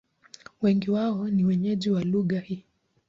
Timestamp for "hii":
2.39-2.63